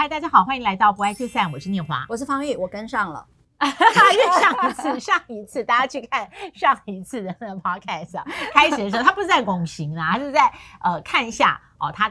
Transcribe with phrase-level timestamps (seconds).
[0.00, 3.26] 嗨，大家好，欢迎来到不爱就散，我是念华，我是方玉，我跟上了。
[3.58, 8.24] 又上一次，上一次，大家去看上一次的那个 podcast 啊，
[8.54, 10.52] 开始的时候他不是在拱形啦，他是在
[10.84, 12.08] 呃看一下哦，他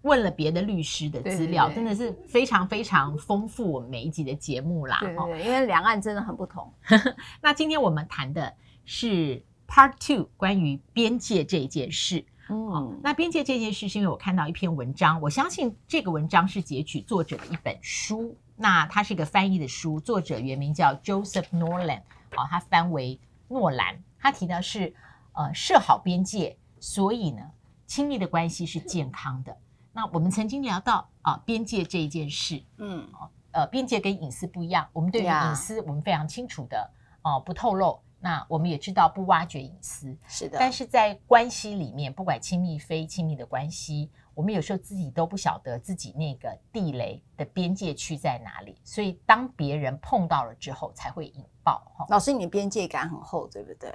[0.00, 4.96] 问了别的律师的资料，对对对，真的是非常非常丰富我们每一集的节目啦。
[5.00, 6.72] 对，因为两岸真的很不同。
[7.42, 8.50] 那今天我们谈的
[8.86, 12.24] 是 Part Two，关于边界这件事。
[12.50, 18.36] 嗯，那边界这件事是因为我看到一篇文章，我相信这个文章是截取作者的一本书。
[18.56, 22.02] 那它是一个翻译的书，作者原名叫 Joseph Norland，
[22.34, 23.18] 好，他翻为
[23.48, 24.02] 诺兰。
[24.18, 24.92] 他提到是，
[25.32, 27.42] 呃，设好边界，所以呢，
[27.86, 29.56] 亲密的关系是健康的。
[29.92, 33.08] 那我们曾经聊到啊，边界这一件事，嗯，
[33.52, 34.86] 呃，边界跟隐私不一样。
[34.92, 36.90] 我们对于隐私，我们非常清楚的，
[37.22, 38.00] 哦、呃，不透露。
[38.20, 40.58] 那我们也知道不挖掘隐私，是的。
[40.58, 44.10] 但是在关系里面，不管亲密非亲密的关系。
[44.32, 51.82] 我们有时候自己都不晓得自己那个地雷的边界区在哪里，所以当别人碰到了之后才会引爆。
[52.08, 53.92] 老师，你的边界感很厚，对不对？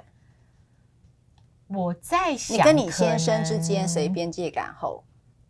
[1.66, 5.02] 我在想，你跟你先生之间谁边界感厚？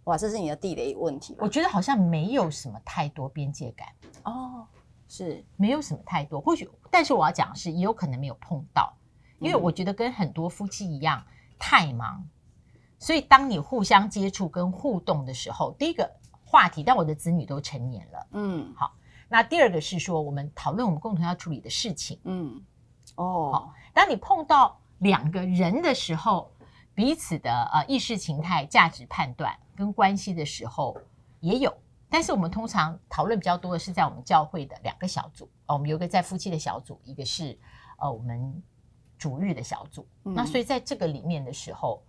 [0.04, 1.36] 哇，这是你的地雷问题。
[1.40, 3.88] 我觉得好像没有什么太多边界感
[4.22, 4.66] 哦，
[5.08, 6.40] 是没有什么太多。
[6.40, 8.92] 或许，但是我要讲的是，也有可能没有碰到，
[9.38, 11.24] 因为我觉得跟很多夫妻一样，
[11.58, 12.26] 太忙。
[12.98, 16.10] 所以，当你互相接触跟互动的时候，第一个
[16.44, 18.94] 话题，但我的子女都成年了，嗯，好。
[19.28, 22.62] 那第二个是说，我们讨论我们共同要处理的事情，嗯，
[23.16, 23.74] 哦，好。
[23.92, 26.50] 当你碰到两个人的时候，
[26.94, 30.96] 彼此的呃意识形态、价值判断跟关系的时候
[31.40, 31.76] 也有，
[32.16, 37.58] 但是我们通常讨论比较多的是在我们教会的两个小组，哦，我们有一个在夫妻的小组，一个是
[37.98, 38.62] 呃我们
[39.18, 42.02] 主日的小组，嗯，那所以在这个里面的时候。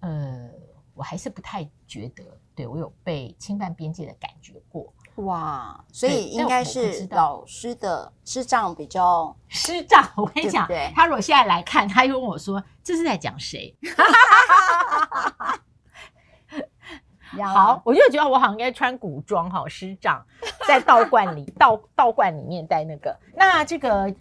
[0.00, 0.50] 呃，
[0.92, 2.22] 我还是不太觉得，
[2.54, 4.92] 对我有被侵犯边界的感觉过。
[5.24, 10.06] 哇，所以应该是老师的师长比较师长。
[10.16, 13.74] 我跟你讲，对对他如果现在来看，他又问我说：“这是在讲谁？”
[17.44, 20.24] 好，我就觉得我好像应该穿古装哈，师长
[20.66, 23.16] 在道观里道道观里面带那个。
[23.34, 24.14] 那这个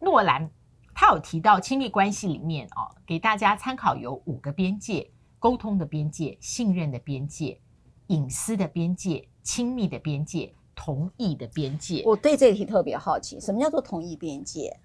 [0.00, 0.50] 诺兰
[0.94, 5.10] 他有提到亲密关系里面哦，给大家参考有五个边界。
[5.40, 7.60] 沟通的边界、信任的边界、
[8.08, 12.02] 隐私的边界、亲密的边界、同意的边界。
[12.04, 14.76] 我对这题特别好奇，什么叫做同意边界？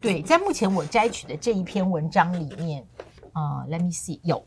[0.00, 2.86] 对，在目前我摘取的这一篇文章里面，
[3.32, 4.46] 啊、uh，Let me see，有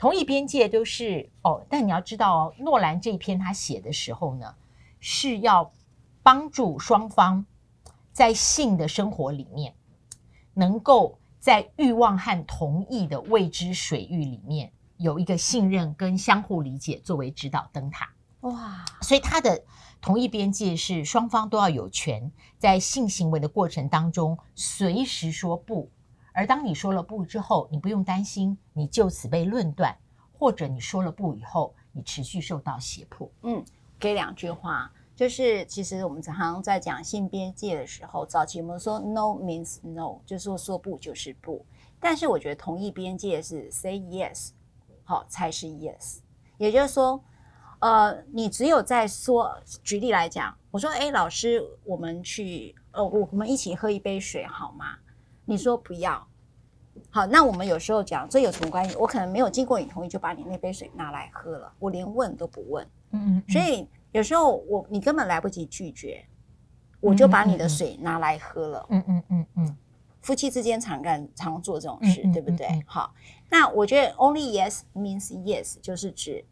[0.00, 4.54] 同一边界都是哦，但你要知道哦，诺兰这一篇他写的时候呢，
[4.98, 5.70] 是要
[6.22, 7.44] 帮助双方
[8.10, 9.74] 在性的生活里面
[10.54, 11.18] 能够。
[11.40, 18.10] 在欲望和同意的未知水域里面，有一个信任跟相互理解作为指导灯塔。
[18.40, 18.84] 哇！
[19.00, 19.64] 所以他的
[20.02, 25.88] 同一边界是双方都要有权在性行为的过程当中随时说不，
[26.40, 29.94] 而当你说了不之后，你不用担心你就此被论断，
[30.32, 33.30] 或者你说了不以后，你持续受到胁迫。
[33.42, 33.62] 嗯，
[33.98, 34.90] 给两句话。
[35.14, 41.62] 就是其实我们常常在讲性边界的时候，早期我们说 no means no，就是说说不就是不。
[42.00, 44.52] 但是我觉得同意边界是 say yes，
[45.04, 46.20] 好才是 yes。
[46.56, 47.22] 也就是说，
[47.80, 54.96] 呃，你只有在说，举例来讲，我说，哎，老师，我们去，呃，我我们一起喝一杯水好吗？
[55.44, 56.26] 你说不要。
[57.10, 58.96] 好，那我们有时候讲这有什么关系？
[58.96, 62.86] 我可能没有经过你同意就把你那杯水拿来喝了，我连问都不问。
[63.12, 63.88] 嗯，嗯，所以。
[64.12, 66.26] 有时候我你根本来不及拒绝，
[66.98, 68.86] 我就把你的水拿来喝了。
[68.88, 69.76] 嗯嗯嗯嗯，
[70.20, 72.82] 夫妻之间常干常做这种事，对不对？
[72.88, 73.14] 好，
[73.48, 76.44] 那我觉得 only yes means yes 就是指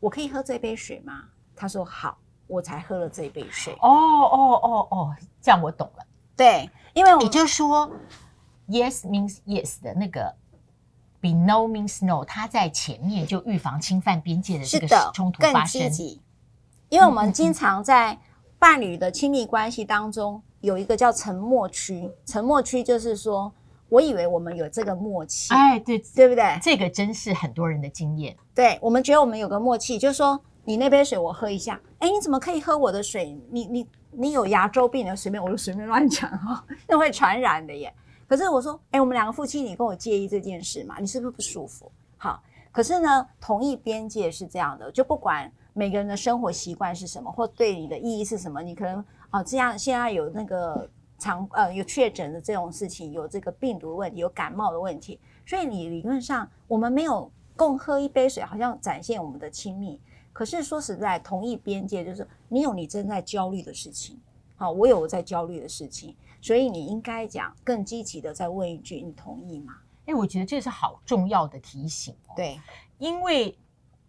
[0.00, 1.24] 我可以喝这杯水吗？
[1.56, 3.72] 他说好，我才喝了这杯水。
[3.80, 6.04] 哦哦哦哦，这样我懂了。
[6.36, 7.90] 对，因为我也就是说
[8.68, 10.34] yes means yes 的那个
[11.20, 15.90] 比 no means no，他在前面就预防侵犯边界的这个冲突发生。
[16.88, 18.18] 因为我们经常在
[18.58, 23.52] 伴侣的亲密关系当中有一个叫沉默区，沉默区就是说，
[23.88, 26.58] 我以为我们有这个默契，哎，对，对不对？
[26.62, 28.36] 这个真是很多人的经验。
[28.54, 33.38] 对，我们觉得我们有个默契，就是说，你那杯水我喝一下，哎，你怎么可以喝我的水？
[33.50, 37.92] 你你你有牙周病的，随便我就随便乱讲哈，那会传染的耶。
[38.28, 40.98] 可是我说，哎，我们两个夫妻，你跟我介意这件事吗？
[41.00, 41.90] 你是不是不舒服？
[42.16, 42.40] 好，
[42.70, 45.50] 可是呢，同意边界是这样的，就不管。
[45.74, 48.60] 每个人的生活习惯是什么，或对你的意义是什么？
[48.60, 50.90] 你可能啊，这样现在有那个
[51.20, 60.00] 常呃有确诊的这种事情，有这个病毒问题，有感冒的问题，所以你理论上我们没有共喝一杯水，好像展现我们的亲密。
[60.32, 64.18] 可是说实在，同意边界就是你有你正在焦虑的事情，
[64.56, 69.74] 好，我有我在焦虑的事情，所以你应该讲更积极的再问一句，你同意吗？
[70.06, 72.32] 哎，我觉得这是好重要的提醒哦。
[72.36, 72.58] 对，
[72.98, 73.58] 因为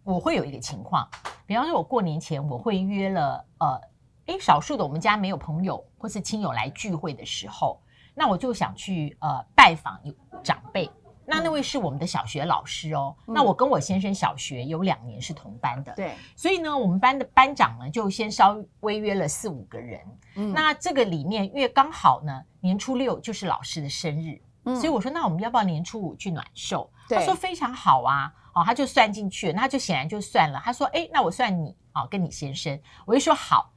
[0.02, 1.08] 我会有一个情况，
[1.46, 3.80] 比方说，我过年前我会约了呃，
[4.26, 7.80] 哎，少数的我们家没有朋友或是亲友来聚会的时候，
[8.14, 10.90] 那我就想去呃拜访有长辈。
[11.30, 13.16] 那那位是我们的小学老师哦。
[13.26, 16.14] 嗯、那我跟我先生小学有两年是同班的，对。
[16.34, 20.00] 所以呢，我们班的班长呢就先稍微约了四五个人。
[20.34, 20.52] 嗯。
[20.52, 24.74] 那这个里面，因为刚好呢年初六就是老师的生日，嗯。
[24.76, 26.90] 所以我说，那我们要不要年初五去暖寿？
[27.08, 27.18] 对。
[27.18, 30.60] 他说非常好啊，哦，他就算进去了，那他就显然就算了。
[30.64, 32.78] 他说，哎，那我算你啊、哦，跟你先生。
[33.06, 33.72] 我就说好。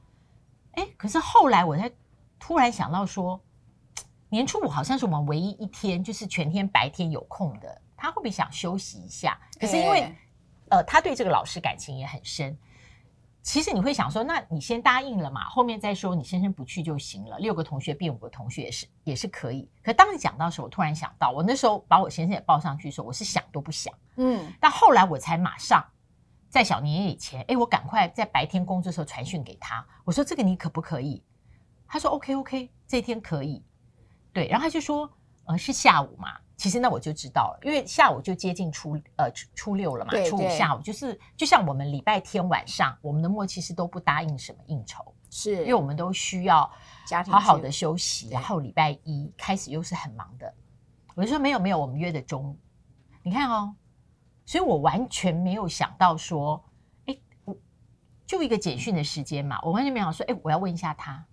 [0.72, 1.90] 哎，可是后来我才
[2.38, 3.40] 突然想到说。
[4.34, 7.80] 年初五好像是我们唯一一天，就是全天白天有空的。
[7.96, 9.38] 他会不会想休息一下？
[9.60, 10.12] 可是因为，
[10.70, 12.58] 呃，他对这个老师感情也很深。
[13.42, 17.38] 其实你会想说，那你先答应了嘛，后面再说，你先生不去就行了。
[17.38, 19.70] 六个同学变五个同学也是也是可以。
[19.84, 23.94] 可当你讲到的时候，我突然想到，我那时候把我先生也报上去的时候，我是想都不想。
[24.16, 24.52] 嗯。
[24.60, 25.80] 但后来我才马上
[26.48, 31.22] 在小年夜以前，哎，我赶快在白天工作的时候传讯给他，我说这个你可不可以？
[31.86, 33.62] 他说 OK OK，这天可以。
[34.34, 35.08] 对，然后他就说，
[35.46, 36.28] 呃，是下午嘛？
[36.56, 46.70] 其实那我就知道了，因为下午就接近初呃初初六了嘛，初五下午就是就像我们礼拜天晚上，我们的默契是都不答应什么应酬，是因为我们都需要
[47.28, 50.54] 好好的休息，然后礼拜一开始又是很忙的。
[51.16, 52.56] 我就说没有没有，我们约的中午，
[53.22, 53.74] 你看哦，
[54.46, 56.64] 所以我完全没有想到说，
[57.06, 57.56] 哎，我
[58.26, 61.24] 就一个简讯的时间嘛，我完全没有想说，哎，我要问一下他，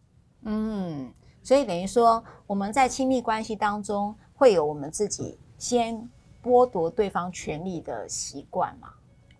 [0.41, 1.13] 嗯。
[1.43, 6.07] 所以等于说，我们在亲密关系当中会有我们自己先
[6.43, 8.89] 剥夺对方权利的习惯嘛？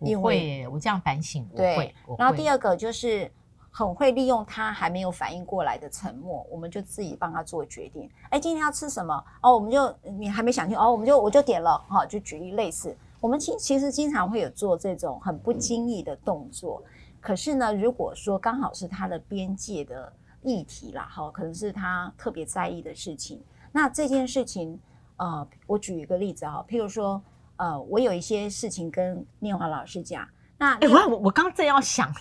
[0.00, 1.94] 你会，我这样反省，对。
[2.06, 2.18] 我会。
[2.18, 3.30] 然后第二个就是
[3.70, 8.10] 很会利用他还没有反应过来的沉默，我们就自己帮他做决定。
[8.30, 9.24] 哎，今天要吃什么？
[9.40, 12.96] 哦，我们就你还没想清哦，我们就我就点了哈，就举例类似。
[13.20, 16.82] 我们其其实经常会有做这种很不经意的动作，
[17.20, 20.12] 可是呢，如果说刚好是他的边界的。
[20.42, 23.42] 议题啦，哈，可能是他特别在意的事情。
[23.70, 24.78] 那这件事情，
[25.16, 27.22] 呃，我举一个例子哈，譬如说，
[27.56, 30.28] 呃，我有一些事情跟念华老师讲。
[30.58, 32.12] 那，哎，我我刚正要想，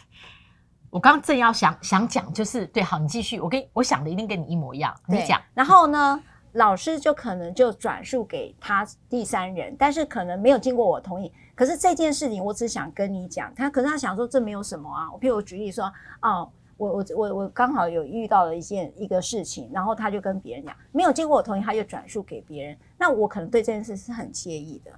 [0.90, 3.40] 我刚正要想想讲，就是对，好，你继续。
[3.40, 5.42] 我跟我想的一定跟你一模一样，你讲。
[5.54, 11.32] 然后呢，老师就可能就转述给他第三人，但是可能没有经过我同意。
[11.54, 15.12] 可是这件事情，我只想跟你讲，他可是他想说这没有什么啊。
[15.12, 15.92] 我譬如我举例说，
[16.22, 16.50] 哦。
[16.82, 22.76] 我我我我刚好有遇到了一件一个事情，然后他就跟别人讲，没有经过我同意，他就转述给别人。
[22.98, 24.92] 那我可能对这件事是很介意的。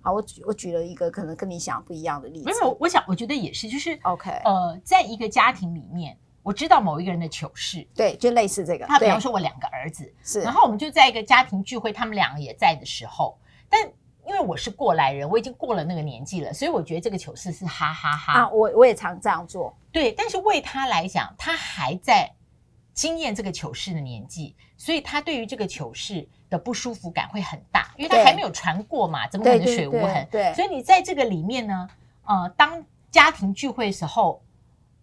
[0.00, 2.44] 好，我举我举了一个可能跟你想不一样的例子。
[2.44, 4.30] 没有，我想我觉得也是，就是 OK。
[4.44, 8.86] 呃，在一个家庭里面，我知道某一个人的糗事，对，就类似这个。
[8.86, 13.36] 他比方说我两个儿子是，然后我们就在一个家庭聚会，他们两个也在的时候，
[13.68, 13.80] 但。
[14.26, 18.40] 因为我是过来人，我已经过了那个年纪了，所以我觉得这个糗事是哈哈哈，哈。
[18.40, 19.76] 啊，我我也常这样做。
[19.92, 22.30] 对，但是为他来讲，他还在
[22.92, 30.26] 经验这个糗事的年纪，所以他对于这个糗事的不舒服感会很大，因为他还没有传过嘛，怎么可能水无痕？
[30.30, 31.88] 对，所以你在这个里面呢，
[32.24, 34.42] 呃，当家庭聚会的时候，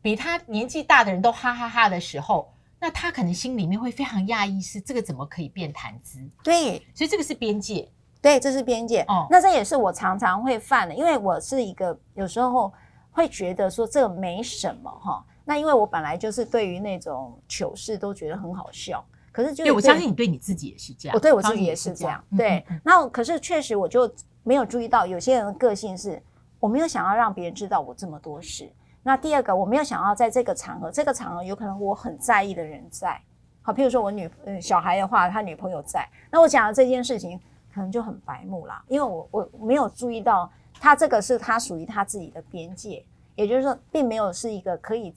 [0.01, 6.19] 比他年纪大的人都哈哈哈的时候，那他可能心里面会非常讶异，是这个怎么可以变谈资？
[6.43, 7.89] 对，所以这个是边界。
[8.23, 9.01] 对，这是边界。
[9.09, 12.71] 哦，那这也是我常常会犯的，因为我是一个有时候
[13.11, 15.21] 会觉得说这个没什么哈。
[15.43, 22.23] 那因为我本来就是对于那种糗事都觉得很好笑，可是就对，我相信你对你自己也是这样，我对我自己也是这样。
[22.37, 24.09] 对，那可是确实我就
[24.41, 26.23] 没有注意到有些人的个性是，
[26.61, 28.71] 我没有想要让别人知道我这么多事。
[29.03, 33.21] 那第二个，我没有想要在这个场合，这个场合有可能我很在意的人在，
[33.61, 37.37] 好，譬如说我女呃小孩的话，他女朋友在，那我讲的这件事情。
[37.73, 43.03] 可能就很白目啦，因为我我没有注意到他这个是他属于他自己的边界，
[43.35, 45.11] 也就是说，并没有是一个可以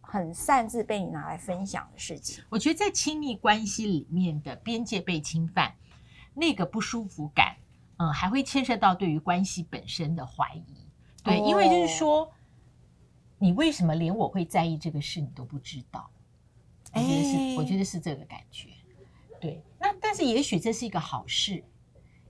[0.00, 2.44] 很擅自被你拿来分享的事情。
[2.50, 5.74] 我觉得在亲密关系里面的边界被侵犯，
[6.34, 7.56] 那个不舒服感，
[7.96, 10.86] 嗯，还会牵涉到对于关系本身的怀疑。
[11.24, 12.30] 对，哦、因为就是说，
[13.38, 16.10] 你为什么连我会在意这个事你都不知道？
[16.92, 18.68] 我觉得是，哎、我觉得是这个感觉。
[19.40, 21.64] 对，那但是也许这是一个好事。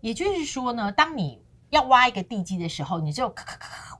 [0.02, 1.40] 也就是说呢，当你
[1.70, 3.34] 要挖一个地基的时候，你就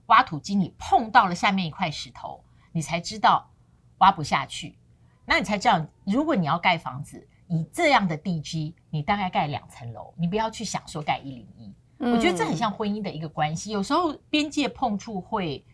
[0.09, 3.51] 挖土机，你碰到了下面一块石头，你才知道
[3.99, 4.77] 挖不下去。
[5.25, 11.75] 那你才知道，如果你要盖房子，以这样的地基，你大概盖两层楼，你不要去想说盖一零一。
[12.01, 15.65] 我觉得这很像婚姻的一个关系，有时候边界碰触会。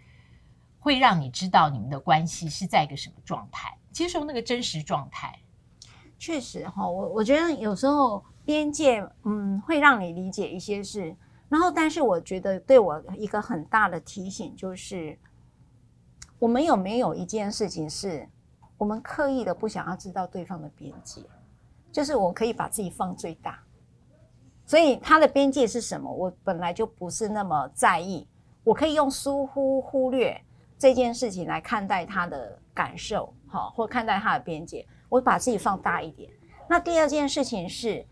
[0.81, 5.37] 会让你知道你们的关系是在一个什么状态，接受那个真实状态。
[6.21, 11.15] 确实哈，我我觉得有时候边界，嗯，会让你理解一些事。
[11.51, 15.19] 然后，但是我觉得对我一个很大的提醒就是，
[16.39, 18.27] 我们有没有一件事情是
[18.79, 21.21] 我们刻意的不想要知道对方的边界？
[21.93, 23.63] 就是我可以把自己放最大，
[24.65, 26.11] 所以他的边界是什么？
[26.11, 28.27] 我本来就不是那么在意，
[28.65, 30.41] 我可以用疏忽忽略
[30.79, 34.87] 这件事情来看待他的感受，好，或看待他的边界。
[35.11, 36.31] 我把自己放大一点。
[36.67, 38.07] 那第二件事情是，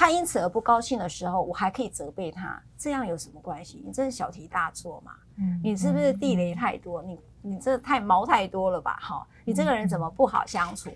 [0.00, 3.82] 他因此而不高兴的时候，我还可以责备他，这样有什么关系？
[3.84, 5.12] 你这是小题大做嘛？
[5.36, 7.02] 嗯，你是不是地雷太多？
[7.02, 8.96] 你你这太毛太多了吧？
[8.98, 10.90] 哈，你这个人怎么不好相处？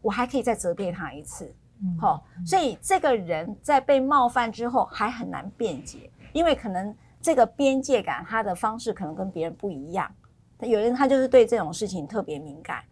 [0.00, 1.54] 我还可以再责备他一次。
[2.00, 10.10] 好，所以这个人在被冒犯之后还很难辩解，因为可能这个边界感他的方式可能跟别人不一样。
[10.60, 12.82] 有人他就是对这种事情特别敏感。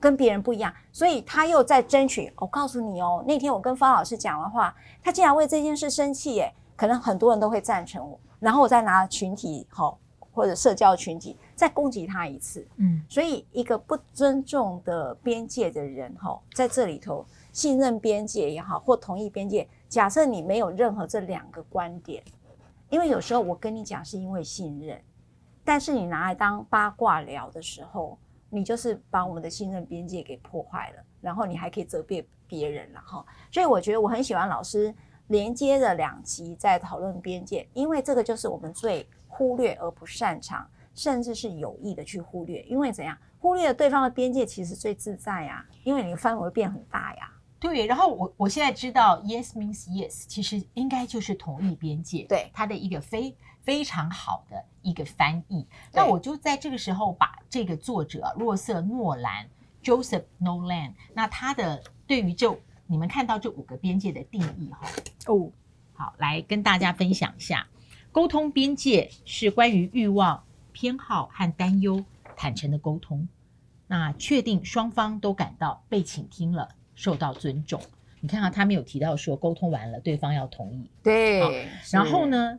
[0.00, 2.32] 跟别人不一样，所以他又在争取。
[2.36, 9.98] 我告诉你哦，那天我跟方老师讲的话，他竟然为这件事生气耶，可能很多人都会赞成我，然后我再拿群体好
[10.32, 12.64] 或者社交群体再攻击他一次。
[12.76, 22.22] 嗯，所以一个不尊重的边界的人哈，在这里头信任边界也好，或同意边界，假设你没有任何这两个观点，
[22.88, 25.02] 因为有时候我跟你讲是因为信任，
[25.64, 28.16] 但是你拿来当八卦聊的时候。
[28.50, 33.24] 你就是把我们的信任边界给破坏了，然后你还可以责备别人了哈。
[33.50, 34.94] 所以我觉得我很喜欢老师
[35.28, 42.62] 连接的两集在讨论边界，因为这个就是我们最忽略而不擅长，甚至是有意的去忽略。
[42.62, 47.30] 因为怎样忽略了对方的边界，其实最自在呀，因为你的范围变很大呀。
[47.60, 53.36] 对，然后我我现在知道，yes means yes，其实应该就是同意边界，对它的一个非
[53.68, 55.66] 非常好的一个翻译。
[55.92, 59.46] 那我就在这个时候把这个作者洛瑟诺兰
[59.82, 64.88] Joseph Nolan，那他的对于这你们看到这五个边界的定义哈
[65.26, 65.52] 哦，
[65.92, 67.68] 好来跟大家分享一下。
[68.10, 72.02] 沟通边界是关于欲望、偏好和担忧
[72.38, 73.28] 坦诚的沟通，
[73.86, 76.70] 那确定双方都感到被倾听了。
[76.94, 77.80] 受到尊重，
[78.20, 80.90] 你看啊，他没有提到说沟通完了，对方要同意。
[81.02, 82.58] 对，然后呢，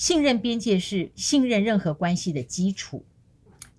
[0.00, 3.04] 信任边界是信任任何关系的基础，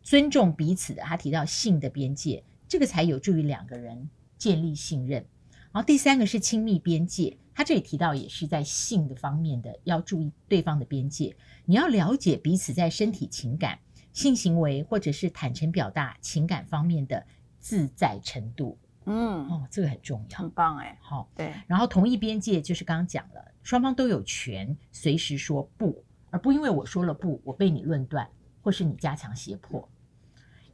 [0.03, 1.01] 尊重彼此的。
[1.01, 5.25] 他提到性的边界，这个才有助于两个人建立信任。
[5.71, 11.35] 然后第三个是亲密边界，他这里提到也是在性的方面的，要注意对方的边界。
[11.65, 13.79] 你要了解彼此在身体、情感、
[14.13, 17.25] 性行为或者是坦诚表达情感方面的
[17.59, 18.77] 自在程度。
[19.05, 20.95] 嗯，哦，这个很重要，很棒哎。
[21.01, 21.51] 好，对。
[21.65, 28.27] 然后同一边界就是刚刚讲了，双方都有权随时说不，而不因为我说了不，我被你论断，
[28.61, 29.88] 或是你加强胁迫。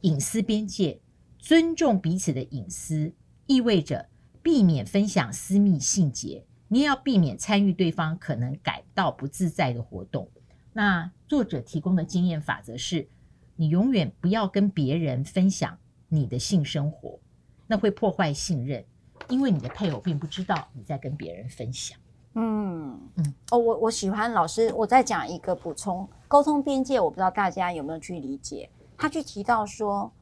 [0.00, 1.00] 隐私边界，
[1.38, 3.12] 尊重彼此的隐私，
[3.46, 4.08] 意味着
[4.42, 10.30] 避免分享私密细节，你也要避免参与对方可能感到不自在的活动。
[10.72, 13.08] 那作者提供的经验法则是，
[13.56, 15.76] 你永远不要跟别人分享
[16.08, 17.18] 你的性生活。
[17.66, 18.84] 那会破坏信任，
[19.28, 21.98] 因为你的配偶并不知道你在跟别人分享。
[22.34, 28.70] 嗯嗯哦，我我喜欢老师，我再讲一个补充，沟通边界，我不知道大家有没有去理解。
[28.96, 30.12] 他去提到说，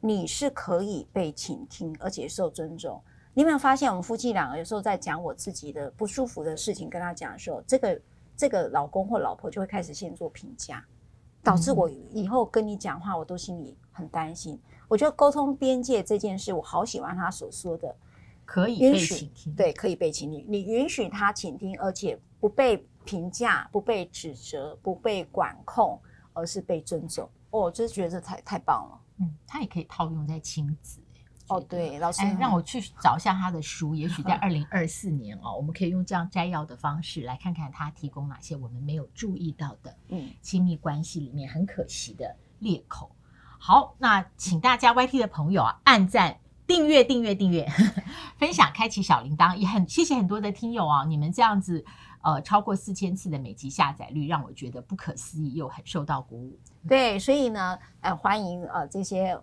[0.00, 3.00] 你是可以被倾听而且受尊重。
[3.34, 8.00] 你有没有发现，我们夫妻两个有时候在讲我自己的不舒服的事情，跟他讲的时候，这个
[8.36, 10.84] 这个老公或老婆就会开始先做评价，
[11.42, 14.60] 导致我以后跟你讲话，我都心里很担心。
[14.88, 17.94] 我觉得沟通边界这件事，我好喜欢他所说的，
[18.46, 20.46] 可以被倾听，对，可以被倾听。
[20.48, 26.00] 你允许他倾听，而且不被评价、不被指责、不被管控，
[26.32, 27.28] 而是被尊重。
[27.50, 28.98] 哦，我真觉得这太太棒了。
[29.18, 31.00] 嗯，他也可以套用在亲子。
[31.48, 43.10] 哦，对，老师，哎，让我去找一下他的书，也许在 二零二四年哦，我们可以用这样摘要的方式来看看他提供哪些我们没有注意到的，嗯，亲密关系里面很可惜的裂口。
[43.58, 47.66] 好，那请大家 YT 的朋友啊，按赞、订阅、订阅、订阅，
[48.38, 51.84] 分享、开启小铃铛，也很谢谢很多的听友啊，你们这样子，
[52.22, 56.58] 呃，超过四千次的每集下载率，让我觉得不可思议，又很受到鼓舞。
[56.88, 59.38] 对，所以呢，呃，欢迎呃这些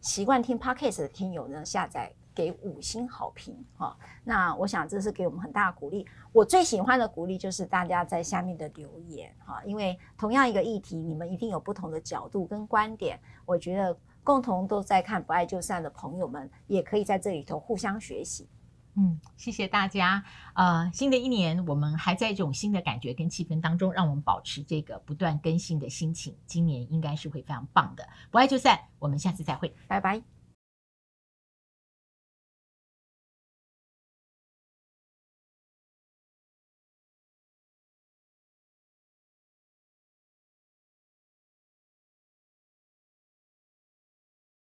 [0.00, 2.12] 习惯听 Podcast 的听友呢下载。
[2.32, 6.06] 给五星好评哈，那我想这是给我们很大的鼓励。
[6.32, 13.20] 我最喜欢的鼓励就是大家在下面的留言哈，因为同样一个议题，你们一定有不同的角度跟观点。
[13.44, 18.48] 我觉得共同都在看不爱就散的朋友们，也可以在这里头互相学习。
[18.94, 20.22] 嗯，谢谢大家。
[20.54, 26.36] 呃，新的一年我们还在一种新的感觉跟气氛当中，让我们保持这个不断更新的心情。
[26.44, 28.06] 今年应该是会非常棒的。
[28.30, 30.39] 不爱就散，我们下次再会，拜拜。